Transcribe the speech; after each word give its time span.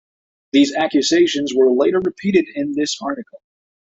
These 0.51 0.73
accusations 0.73 1.53
were 1.53 1.71
later 1.71 1.99
repeated 1.99 2.47
in 2.55 2.71
this 2.73 2.97
article. 3.03 3.39